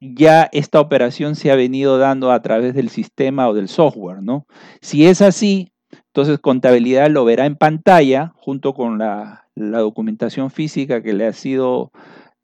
ya 0.02 0.50
esta 0.52 0.80
operación 0.80 1.36
se 1.36 1.52
ha 1.52 1.56
venido 1.56 1.98
dando 1.98 2.32
a 2.32 2.42
través 2.42 2.74
del 2.74 2.90
sistema 2.90 3.50
o 3.50 3.54
del 3.54 3.68
software, 3.68 4.22
¿no? 4.22 4.46
Si 4.82 5.06
es 5.06 5.22
así, 5.22 5.72
entonces 6.08 6.40
contabilidad 6.40 7.10
lo 7.10 7.26
verá 7.26 7.46
en 7.46 7.56
pantalla 7.56 8.34
junto 8.36 8.74
con 8.74 8.98
la, 9.00 9.46
documentación 9.56 10.52
física 10.52 11.04
que 11.04 11.12
le 11.12 11.28
ha 11.28 11.34
sido, 11.34 11.92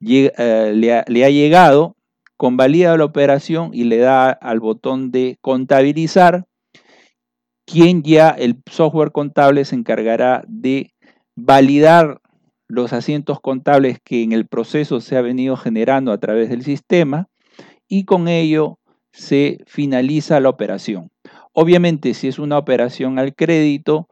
eh, 0.02 0.74
le 0.76 1.26
ha 1.26 1.30
llegado 1.30 1.96
convalida 2.38 2.98
la 2.98 3.06
operación 3.06 3.72
y 3.74 3.86
le 3.86 3.98
da 3.98 4.30
al 4.30 4.60
botón 4.60 5.12
de 5.12 5.38
contabilizar, 5.42 6.46
quien 7.66 8.04
ya 8.04 8.30
el 8.30 8.62
software 8.70 9.12
contable 9.12 9.66
se 9.66 9.76
encargará 9.76 10.44
de 10.48 10.94
validar 11.36 12.22
los 12.68 12.94
asientos 12.94 13.40
contables 13.40 14.00
que 14.04 14.24
en 14.24 14.32
el 14.32 14.48
proceso 14.48 15.02
se 15.02 15.18
ha 15.18 15.22
venido 15.22 15.58
generando 15.58 16.12
a 16.12 16.18
través 16.18 16.50
del 16.50 16.64
sistema 16.64 17.28
y 17.88 18.06
con 18.06 18.28
ello 18.28 18.80
se 19.12 19.60
finaliza 19.66 20.40
la 20.40 20.50
operación. 20.50 21.10
Obviamente, 21.54 22.14
si 22.14 22.28
es 22.28 22.40
una 22.40 22.58
operación 22.58 23.18
al 23.18 23.34
crédito, 23.34 24.08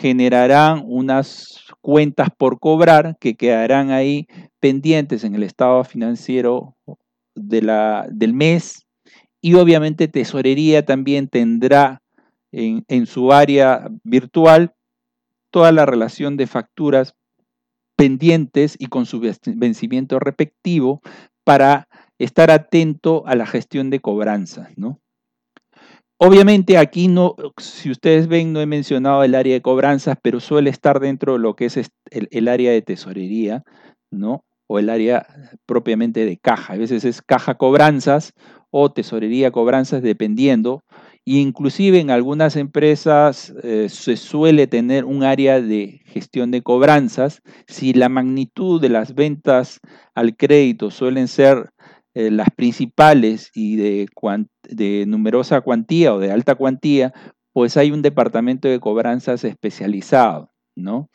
generarán 0.00 0.82
unas 0.84 1.64
cuentas 1.80 2.28
por 2.36 2.58
cobrar 2.60 3.16
que 3.18 3.34
quedarán 3.34 3.90
ahí 3.90 4.26
pendientes 4.60 5.24
en 5.24 5.34
el 5.34 5.42
estado 5.42 5.82
financiero 5.84 6.76
del 7.34 8.34
mes 8.34 8.86
y 9.40 9.54
obviamente 9.54 10.06
tesorería 10.06 10.84
también 10.84 11.28
tendrá 11.28 12.01
en, 12.52 13.06
su 13.06 13.32
área 13.32 13.88
virtual 14.04 14.74
toda 15.50 15.72
la 15.72 15.86
relación 15.86 16.36
de 16.36 16.46
facturas 16.46 17.14
pendientes 17.96 18.76
y 18.78 18.86
con 18.86 19.06
su 19.06 19.20
vencimiento 19.20 20.18
respectivo 20.18 21.00
para 21.44 21.88
estar 22.18 22.50
atento 22.50 23.24
a 23.26 23.34
la 23.34 23.46
gestión 23.46 23.90
de 23.90 24.00
cobranzas, 24.00 24.70
¿no? 24.76 25.00
Obviamente 26.18 26.78
aquí 26.78 27.08
no, 27.08 27.34
si 27.58 27.90
ustedes 27.90 28.28
ven, 28.28 28.52
no 28.52 28.60
he 28.60 28.66
mencionado 28.66 29.24
el 29.24 29.34
área 29.34 29.54
de 29.54 29.62
cobranzas, 29.62 30.16
pero 30.22 30.38
suele 30.38 30.70
estar 30.70 31.00
dentro 31.00 31.32
de 31.32 31.40
lo 31.40 31.56
que 31.56 31.64
es 31.64 31.76
el, 31.76 32.28
el 32.30 32.46
área 32.46 32.70
de 32.70 32.80
tesorería, 32.80 33.64
¿no? 34.12 34.44
O 34.68 34.78
el 34.78 34.88
área 34.88 35.26
propiamente 35.66 36.24
de 36.24 36.38
caja. 36.38 36.74
A 36.74 36.76
veces 36.76 37.04
es 37.04 37.22
caja 37.22 37.56
cobranzas 37.56 38.34
o 38.70 38.92
tesorería 38.92 39.50
cobranzas, 39.50 40.02
dependiendo. 40.02 40.84
E 41.24 41.38
inclusive 41.38 42.00
en 42.00 42.10
algunas 42.10 42.56
empresas 42.56 43.54
eh, 43.62 43.88
se 43.88 44.16
suele 44.16 44.66
tener 44.66 45.04
un 45.04 45.22
área 45.22 45.60
de 45.60 46.00
gestión 46.06 46.50
de 46.50 46.62
cobranzas. 46.62 47.42
Si 47.66 47.92
la 47.92 48.08
magnitud 48.08 48.80
de 48.80 48.88
las 48.88 49.14
ventas 49.14 49.80
al 50.14 50.36
crédito 50.36 50.90
suelen 50.90 51.28
ser 51.28 51.70
eh, 52.14 52.30
las 52.30 52.48
principales 52.50 53.50
y 53.54 53.76
de, 53.76 54.08
de 54.68 55.04
numerosa 55.06 55.60
cuantía 55.60 56.12
o 56.12 56.18
de 56.18 56.32
alta 56.32 56.56
cuantía, 56.56 57.12
pues 57.52 57.76
hay 57.76 57.90
un 57.90 58.02
departamento 58.02 58.68
de 58.68 58.80
cobranzas 58.80 59.44
especializado, 59.44 60.50
¿no? 60.74 61.08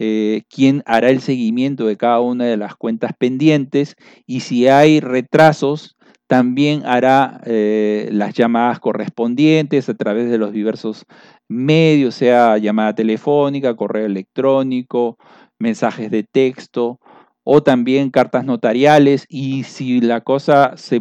Eh, 0.00 0.42
quien 0.48 0.82
hará 0.86 1.10
el 1.10 1.20
seguimiento 1.20 1.86
de 1.86 1.96
cada 1.96 2.20
una 2.20 2.46
de 2.46 2.56
las 2.56 2.74
cuentas 2.74 3.12
pendientes 3.16 3.94
y 4.26 4.40
si 4.40 4.66
hay 4.66 4.98
retrasos, 4.98 5.93
también 6.26 6.86
hará 6.86 7.40
eh, 7.44 8.08
las 8.12 8.34
llamadas 8.34 8.80
correspondientes 8.80 9.88
a 9.88 9.94
través 9.94 10.30
de 10.30 10.38
los 10.38 10.52
diversos 10.52 11.04
medios, 11.48 12.14
sea 12.14 12.58
llamada 12.58 12.94
telefónica, 12.94 13.76
correo 13.76 14.06
electrónico, 14.06 15.18
mensajes 15.58 16.10
de 16.10 16.22
texto 16.24 16.98
o 17.44 17.62
también 17.62 18.10
cartas 18.10 18.44
notariales. 18.44 19.26
Y 19.28 19.64
si 19.64 20.00
la 20.00 20.22
cosa 20.22 20.76
se, 20.76 21.00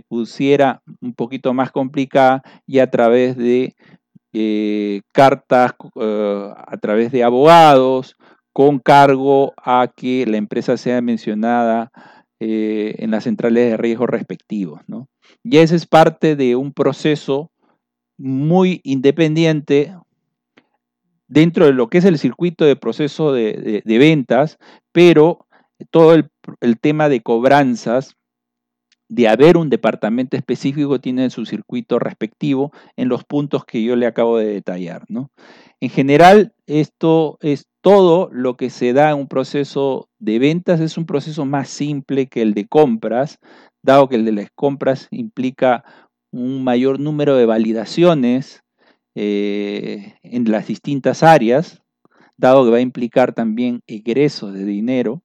pusiera 0.00 0.82
un 1.00 1.14
poquito 1.14 1.52
más 1.52 1.70
complicada 1.70 2.42
y 2.66 2.78
a 2.78 2.90
través 2.90 3.36
de 3.36 3.74
eh, 4.32 5.02
cartas, 5.12 5.72
eh, 6.00 6.50
a 6.56 6.76
través 6.78 7.12
de 7.12 7.22
abogados, 7.22 8.16
con 8.54 8.78
cargo 8.78 9.52
a 9.56 9.90
que 9.94 10.24
la 10.26 10.36
empresa 10.36 10.76
sea 10.76 11.02
mencionada 11.02 11.90
eh, 12.40 12.96
en 12.98 13.10
las 13.10 13.24
centrales 13.24 13.70
de 13.70 13.76
riesgo 13.76 14.06
respectivos. 14.06 14.80
¿no? 14.86 15.08
Y 15.42 15.58
ese 15.58 15.76
es 15.76 15.86
parte 15.86 16.36
de 16.36 16.56
un 16.56 16.72
proceso 16.72 17.50
muy 18.16 18.80
independiente 18.84 19.94
dentro 21.26 21.66
de 21.66 21.72
lo 21.72 21.88
que 21.88 21.98
es 21.98 22.04
el 22.04 22.18
circuito 22.18 22.64
de 22.64 22.76
proceso 22.76 23.32
de 23.32 23.82
ventas, 23.86 24.58
pero 24.92 25.44
todo 25.90 26.14
el, 26.14 26.80
tema 26.80 27.08
de 27.08 27.20
cobranzas, 27.20 28.16
de 29.08 29.28
haber 29.28 29.56
un 29.56 29.70
departamento 29.70 30.36
específico, 30.36 31.00
tiene 31.00 31.30
su 31.30 31.46
circuito 31.46 31.98
respectivo 31.98 32.72
en 32.96 33.08
los 33.08 33.24
puntos 33.24 33.64
que 33.64 33.82
yo 33.82 33.96
le 33.96 34.06
acabo 34.06 34.38
de 34.38 34.46
detallar. 34.46 35.04
¿no? 35.08 35.30
En 35.80 35.90
general, 35.90 36.54
esto 36.66 37.38
es 37.40 37.68
todo 37.84 38.30
lo 38.32 38.56
que 38.56 38.70
se 38.70 38.94
da 38.94 39.10
en 39.10 39.18
un 39.18 39.28
proceso 39.28 40.08
de 40.18 40.38
ventas, 40.38 40.80
es 40.80 40.96
un 40.96 41.04
proceso 41.04 41.44
más 41.44 41.68
simple 41.68 42.28
que 42.28 42.40
el 42.40 42.54
de 42.54 42.66
compras, 42.66 43.40
dado 43.82 44.08
que 44.08 44.16
el 44.16 44.24
de 44.24 44.32
las 44.32 44.48
compras 44.54 45.06
implica 45.10 45.84
un 46.32 46.64
mayor 46.64 46.98
número 46.98 47.36
de 47.36 47.44
validaciones 47.44 48.62
eh, 49.14 50.14
en 50.22 50.50
las 50.50 50.66
distintas 50.66 51.22
áreas, 51.22 51.82
dado 52.38 52.64
que 52.64 52.70
va 52.70 52.78
a 52.78 52.80
implicar 52.80 53.34
también 53.34 53.82
egresos 53.86 54.54
de 54.54 54.64
dinero. 54.64 55.22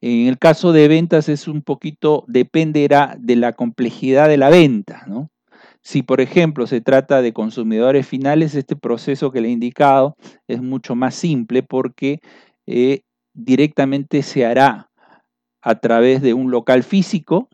En 0.00 0.28
el 0.28 0.38
caso 0.38 0.72
de 0.72 0.88
ventas 0.88 1.28
es 1.28 1.46
un 1.46 1.60
poquito, 1.60 2.24
dependerá 2.26 3.18
de 3.20 3.36
la 3.36 3.52
complejidad 3.52 4.30
de 4.30 4.38
la 4.38 4.48
venta, 4.48 5.04
¿no? 5.06 5.28
Si, 5.82 6.02
por 6.02 6.20
ejemplo, 6.20 6.66
se 6.66 6.80
trata 6.80 7.22
de 7.22 7.32
consumidores 7.32 8.06
finales, 8.06 8.54
este 8.54 8.76
proceso 8.76 9.30
que 9.30 9.40
le 9.40 9.48
he 9.48 9.52
indicado 9.52 10.16
es 10.46 10.60
mucho 10.62 10.94
más 10.94 11.14
simple 11.14 11.62
porque 11.62 12.20
eh, 12.66 13.02
directamente 13.32 14.22
se 14.22 14.44
hará 14.44 14.90
a 15.62 15.74
través 15.80 16.22
de 16.22 16.34
un 16.34 16.50
local 16.50 16.82
físico, 16.82 17.48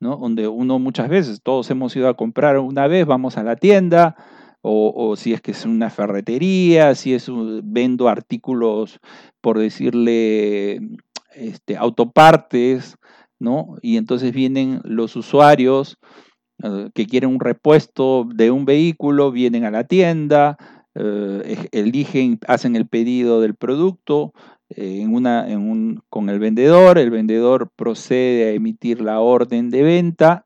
¿no? 0.00 0.16
donde 0.16 0.48
uno 0.48 0.78
muchas 0.78 1.08
veces, 1.08 1.40
todos 1.42 1.70
hemos 1.70 1.96
ido 1.96 2.08
a 2.08 2.16
comprar 2.16 2.58
una 2.58 2.86
vez, 2.86 3.06
vamos 3.06 3.38
a 3.38 3.42
la 3.42 3.56
tienda, 3.56 4.16
o, 4.66 5.14
si 5.16 5.34
es 5.34 5.42
que 5.42 5.50
es 5.50 5.66
una 5.66 5.90
ferretería, 5.90 6.94
si 6.94 7.12
es 7.12 7.28
un, 7.28 7.60
vendo 7.62 8.08
artículos, 8.08 8.98
por 9.42 9.58
decirle, 9.58 10.80
este, 11.34 11.76
autopartes, 11.76 12.96
¿no? 13.38 13.76
Y 13.82 13.98
entonces 13.98 14.32
vienen 14.32 14.80
los 14.84 15.16
usuarios 15.16 15.98
que 16.94 17.06
quieren 17.06 17.30
un 17.30 17.40
repuesto 17.40 18.26
de 18.34 18.50
un 18.50 18.64
vehículo, 18.64 19.30
vienen 19.30 19.64
a 19.64 19.70
la 19.70 19.84
tienda, 19.84 20.56
eh, 20.94 21.68
eligen, 21.72 22.38
hacen 22.46 22.76
el 22.76 22.86
pedido 22.86 23.40
del 23.40 23.54
producto 23.54 24.32
eh, 24.68 25.00
en 25.02 25.12
una, 25.12 25.50
en 25.50 25.68
un, 25.68 26.02
con 26.08 26.28
el 26.28 26.38
vendedor, 26.38 26.98
el 26.98 27.10
vendedor 27.10 27.70
procede 27.74 28.44
a 28.44 28.52
emitir 28.52 29.00
la 29.00 29.20
orden 29.20 29.70
de 29.70 29.82
venta, 29.82 30.44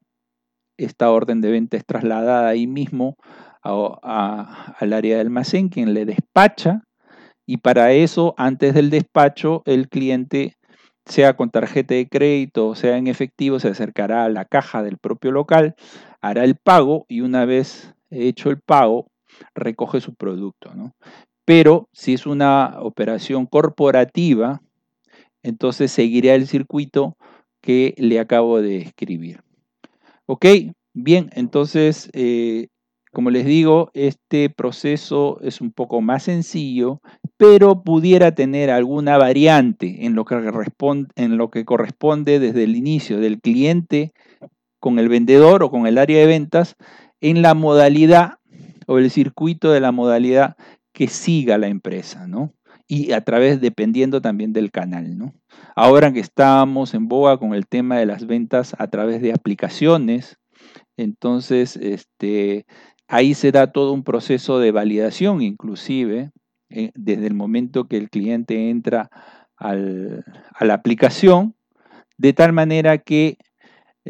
esta 0.78 1.10
orden 1.10 1.40
de 1.40 1.50
venta 1.50 1.76
es 1.76 1.84
trasladada 1.84 2.48
ahí 2.48 2.66
mismo 2.66 3.16
al 3.62 4.92
área 4.92 5.16
de 5.16 5.20
almacén, 5.20 5.68
quien 5.68 5.92
le 5.92 6.06
despacha, 6.06 6.84
y 7.46 7.58
para 7.58 7.92
eso, 7.92 8.34
antes 8.38 8.72
del 8.72 8.88
despacho, 8.88 9.62
el 9.66 9.88
cliente 9.88 10.54
sea 11.04 11.34
con 11.34 11.50
tarjeta 11.50 11.94
de 11.94 12.08
crédito 12.08 12.68
o 12.68 12.74
sea 12.74 12.96
en 12.96 13.06
efectivo, 13.06 13.58
se 13.58 13.68
acercará 13.68 14.24
a 14.24 14.28
la 14.28 14.44
caja 14.44 14.82
del 14.82 14.98
propio 14.98 15.32
local, 15.32 15.74
hará 16.20 16.44
el 16.44 16.56
pago 16.56 17.06
y 17.08 17.20
una 17.20 17.44
vez 17.44 17.94
hecho 18.10 18.50
el 18.50 18.60
pago, 18.60 19.10
recoge 19.54 20.00
su 20.00 20.14
producto. 20.14 20.70
Pero 21.44 21.88
si 21.92 22.14
es 22.14 22.26
una 22.26 22.78
operación 22.80 23.46
corporativa, 23.46 24.60
entonces 25.42 25.92
seguirá 25.92 26.34
el 26.34 26.46
circuito 26.46 27.16
que 27.60 27.94
le 27.98 28.18
acabo 28.18 28.60
de 28.60 28.78
escribir. 28.78 29.42
¿Ok? 30.26 30.46
Bien, 30.94 31.30
entonces 31.34 32.10
entonces 32.12 32.70
como 33.12 33.30
les 33.30 33.46
digo, 33.46 33.90
este 33.94 34.50
proceso 34.50 35.40
es 35.40 35.60
un 35.60 35.72
poco 35.72 36.00
más 36.00 36.24
sencillo, 36.24 37.00
pero 37.36 37.82
pudiera 37.82 38.34
tener 38.34 38.70
alguna 38.70 39.16
variante 39.16 40.04
en 40.04 40.14
lo 40.14 40.24
que 40.24 41.64
corresponde 41.64 42.38
desde 42.38 42.64
el 42.64 42.76
inicio 42.76 43.18
del 43.18 43.40
cliente 43.40 44.12
con 44.80 44.98
el 44.98 45.08
vendedor 45.08 45.62
o 45.62 45.70
con 45.70 45.86
el 45.86 45.98
área 45.98 46.18
de 46.18 46.26
ventas 46.26 46.76
en 47.20 47.42
la 47.42 47.54
modalidad 47.54 48.38
o 48.86 48.98
el 48.98 49.10
circuito 49.10 49.70
de 49.70 49.80
la 49.80 49.92
modalidad 49.92 50.56
que 50.92 51.08
siga 51.08 51.58
la 51.58 51.68
empresa, 51.68 52.26
¿no? 52.26 52.54
Y 52.86 53.12
a 53.12 53.20
través, 53.22 53.60
dependiendo 53.60 54.22
también 54.22 54.52
del 54.52 54.70
canal, 54.70 55.18
¿no? 55.18 55.34
Ahora 55.76 56.12
que 56.12 56.20
estamos 56.20 56.94
en 56.94 57.06
boga 57.08 57.38
con 57.38 57.54
el 57.54 57.66
tema 57.66 57.98
de 57.98 58.06
las 58.06 58.26
ventas 58.26 58.74
a 58.78 58.88
través 58.88 59.20
de 59.20 59.32
aplicaciones, 59.32 60.38
entonces, 60.96 61.76
este, 61.76 62.66
Ahí 63.08 63.32
se 63.32 63.52
da 63.52 63.72
todo 63.72 63.92
un 63.92 64.04
proceso 64.04 64.58
de 64.60 64.70
validación, 64.70 65.40
inclusive, 65.40 66.30
eh, 66.68 66.90
desde 66.94 67.26
el 67.26 67.34
momento 67.34 67.88
que 67.88 67.96
el 67.96 68.10
cliente 68.10 68.68
entra 68.68 69.10
a 69.56 69.74
la 69.74 70.74
aplicación, 70.74 71.56
de 72.18 72.32
tal 72.34 72.52
manera 72.52 72.98
que 72.98 73.38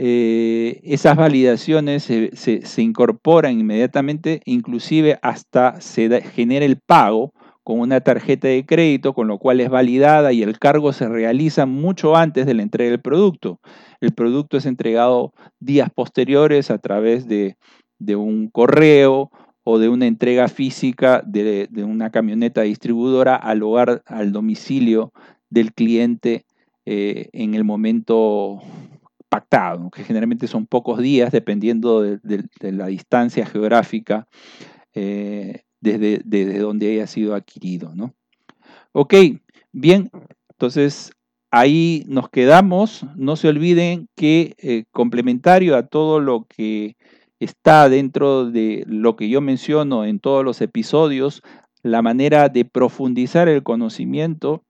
eh, 0.00 0.80
esas 0.84 1.16
validaciones 1.16 2.04
se, 2.04 2.82
incorporan 2.82 3.58
inmediatamente, 3.58 4.40
inclusive 4.44 5.18
hasta 5.22 5.80
se 5.80 6.22
genera 6.22 6.64
el 6.64 6.78
pago 6.78 7.32
con 7.64 7.80
una 7.80 8.00
tarjeta 8.00 8.48
de 8.48 8.64
crédito, 8.64 9.12
con 9.12 9.28
lo 9.28 9.38
cual 9.38 9.60
es 9.60 9.68
validada 9.68 10.32
y 10.32 10.42
el 10.42 10.58
cargo 10.58 10.92
se 10.92 11.08
realiza 11.08 11.66
mucho 11.66 12.16
antes 12.16 12.46
de 12.46 12.54
la 12.54 12.62
entrega 12.62 12.90
del 12.90 13.00
producto. 13.00 13.60
El 14.00 14.12
producto 14.12 14.56
es 14.56 14.66
entregado 14.66 15.32
días 15.58 15.90
posteriores 15.90 16.70
a 16.70 16.78
través 16.78 17.26
de 17.26 17.56
de 17.98 18.16
un 18.16 18.48
correo 18.48 19.30
o 19.64 19.78
de 19.78 19.88
una 19.88 20.06
entrega 20.06 20.48
física 20.48 21.22
de, 21.26 21.68
una 21.84 22.10
camioneta 22.10 22.62
distribuidora 22.62 23.36
al 23.36 23.62
hogar, 23.62 24.02
al 24.06 24.32
domicilio 24.32 25.12
del 25.50 25.72
cliente 25.72 26.44
eh, 26.86 27.28
en 27.32 27.54
el 27.54 27.64
momento 27.64 28.60
pactado, 29.28 29.90
que 29.90 30.04
generalmente 30.04 30.46
son 30.46 30.66
pocos 30.66 30.98
días 31.00 31.32
dependiendo 31.32 32.02
de, 32.02 32.44
la 32.60 32.86
distancia 32.86 33.46
geográfica 33.46 34.26
eh, 34.94 35.62
desde, 35.80 36.58
donde 36.58 36.92
haya 36.92 37.06
sido 37.06 37.34
adquirido. 37.34 37.94
¿no? 37.94 38.14
Ok, 38.92 39.14
bien, 39.72 40.10
entonces 40.50 41.12
ahí 41.50 42.04
nos 42.08 42.30
quedamos. 42.30 43.06
No 43.16 43.36
se 43.36 43.48
olviden 43.48 44.08
que 44.16 44.54
eh, 44.58 44.84
complementario 44.90 45.76
a 45.76 45.86
todo 45.86 46.20
lo 46.20 46.46
que 46.48 46.96
está 47.40 47.88
dentro 47.88 48.50
de 48.50 48.84
lo 48.86 49.16
que 49.16 49.28
yo 49.28 49.40
menciono 49.40 50.04
en 50.04 50.18
todos 50.18 50.44
los 50.44 50.60
episodios, 50.60 51.42
la 51.82 52.02
manera 52.02 52.48
de 52.48 52.64
profundizar 52.64 53.48
el 53.48 53.62
conocimiento 53.62 54.64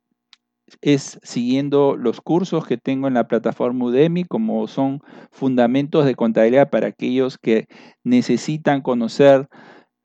es 0.81 1.19
siguiendo 1.23 1.97
los 1.97 2.21
cursos 2.21 2.67
que 2.67 2.77
tengo 2.77 3.09
en 3.09 3.15
la 3.15 3.29
plataforma 3.29 3.87
Udemy, 3.87 4.25
como 4.25 4.67
son 4.67 5.01
fundamentos 5.31 6.05
de 6.05 6.15
contabilidad 6.15 6.71
para 6.71 6.89
aquellos 6.89 7.39
que 7.39 7.67
necesitan 8.05 8.83
conocer 8.83 9.49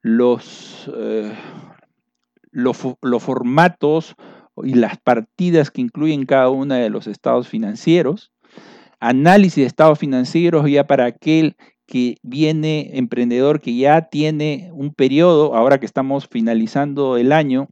los, 0.02 0.92
eh, 0.96 1.34
los, 2.52 2.78
formatos 3.24 4.16
y 4.64 4.76
las 4.76 4.98
partidas 4.98 5.72
que 5.72 5.82
incluyen 5.82 6.26
cada 6.26 6.50
uno 6.50 6.76
de 6.76 6.90
los 6.90 7.08
estados 7.08 7.48
financieros. 7.48 8.32
Análisis 9.00 9.64
de 9.64 9.68
estados 9.68 10.00
financieros 10.00 10.70
ya 10.70 10.86
para 10.86 11.06
aquel 11.06 11.56
que 11.86 12.18
viene 12.22 12.98
emprendedor 12.98 13.60
que 13.60 13.76
ya 13.76 14.10
tiene 14.10 14.70
un 14.74 14.94
periodo, 14.94 15.56
ahora 15.56 15.80
que 15.80 15.86
estamos 15.86 16.28
finalizando 16.30 17.18
el 17.18 17.32
año, 17.32 17.70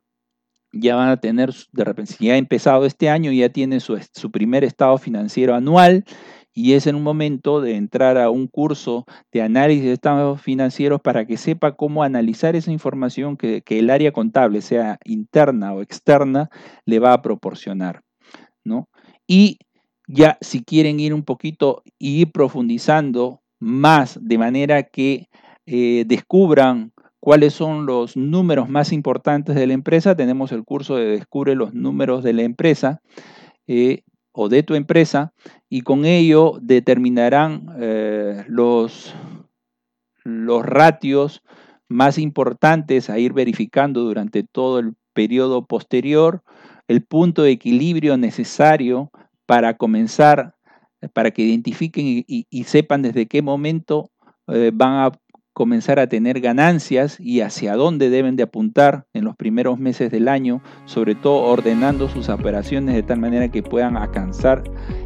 ya 0.71 0.95
van 0.95 1.09
a 1.09 1.17
tener, 1.17 1.53
de 1.71 1.83
repente, 1.83 2.13
si 2.13 2.25
ya 2.25 2.33
ha 2.33 2.37
empezado 2.37 2.85
este 2.85 3.09
año, 3.09 3.31
ya 3.31 3.49
tiene 3.49 3.79
su, 3.79 3.99
primer 4.31 4.63
estado 4.63 4.97
financiero 4.97 5.55
anual 5.55 6.05
y 6.53 6.73
es 6.73 6.87
en 6.87 6.95
un 6.95 7.03
momento 7.03 7.61
de 7.61 7.75
entrar 7.75 8.17
a 8.17 8.29
un 8.29 8.47
curso 8.47 9.05
de 9.31 9.41
análisis 9.41 9.85
de 9.85 9.93
estados 9.93 10.41
financieros 10.41 10.99
para 11.01 11.25
que 11.25 11.37
sepa 11.37 11.75
cómo 11.75 12.03
analizar 12.03 12.55
esa 12.55 12.71
información 12.71 13.37
que, 13.37 13.63
el 13.67 13.89
área 13.89 14.11
contable, 14.11 14.61
sea 14.61 14.97
interna 15.05 15.73
o 15.73 15.81
externa, 15.81 16.49
le 16.85 16.99
va 16.99 17.13
a 17.13 17.21
proporcionar. 17.21 18.01
¿no? 18.63 18.89
Y 19.27 19.59
ya 20.07 20.37
si 20.41 20.63
quieren 20.63 20.99
ir 20.99 21.13
un 21.13 21.23
poquito 21.23 21.83
y 21.97 22.21
ir 22.21 22.31
profundizando 22.31 23.41
más 23.59 24.19
de 24.21 24.37
manera 24.37 24.83
que 24.83 25.29
eh, 25.65 26.03
descubran 26.05 26.91
cuáles 27.21 27.53
son 27.53 27.85
los 27.85 28.17
números 28.17 28.67
más 28.67 28.91
importantes 28.91 29.55
de 29.55 29.67
la 29.67 29.73
empresa, 29.73 30.15
tenemos 30.15 30.51
el 30.51 30.63
curso 30.65 30.97
de 30.97 31.05
Descubre 31.05 31.55
los 31.55 31.73
números 31.73 32.23
de 32.23 32.33
la 32.33 32.41
empresa 32.41 33.01
eh, 33.67 34.01
o 34.33 34.49
de 34.49 34.63
tu 34.63 34.73
empresa 34.75 35.31
y 35.69 35.81
con 35.81 36.05
ello 36.05 36.57
determinarán 36.61 37.75
eh, 37.79 38.43
los, 38.47 39.15
los 40.23 40.65
ratios 40.65 41.43
más 41.87 42.17
importantes 42.17 43.09
a 43.09 43.19
ir 43.19 43.33
verificando 43.33 44.01
durante 44.01 44.43
todo 44.43 44.79
el 44.79 44.95
periodo 45.13 45.65
posterior, 45.65 46.41
el 46.87 47.03
punto 47.03 47.43
de 47.43 47.51
equilibrio 47.51 48.17
necesario 48.17 49.11
para 49.45 49.77
comenzar, 49.77 50.55
para 51.13 51.31
que 51.31 51.43
identifiquen 51.43 52.23
y, 52.25 52.63
sepan 52.63 53.03
desde 53.03 53.27
qué 53.27 53.41
momento 53.41 54.09
eh, 54.47 54.71
van 54.73 54.93
a 54.93 55.11
comenzar 55.53 55.99
a 55.99 56.07
tener 56.07 56.39
ganancias 56.39 57.19
y 57.19 57.41
hacia 57.41 57.75
dónde 57.75 58.09
deben 58.09 58.35
de 58.35 58.43
apuntar 58.43 59.05
en 59.13 59.25
los 59.25 59.35
primeros 59.35 59.79
meses 59.79 60.11
del 60.11 60.27
año, 60.27 60.61
sobre 60.85 61.15
todo 61.15 61.43
ordenando 61.43 62.09
sus 62.09 62.29
operaciones 62.29 62.95
de 62.95 63.03
tal 63.03 63.19
manera 63.19 63.49
que 63.49 63.63
puedan 63.63 63.97
alcanzar 63.97 64.63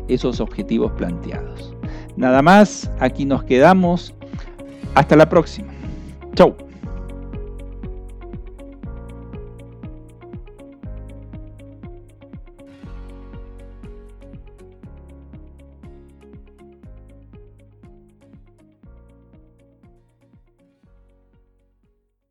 esos 0.07 0.39
objetivos 0.39 0.91
planteados. 0.93 1.75
Nada 2.15 2.41
más, 2.41 2.91
aquí 2.99 3.25
nos 3.25 3.43
quedamos. 3.43 4.13
Hasta 4.93 5.15
la 5.15 5.27
próxima. 5.27 5.73
Chau. 6.35 6.64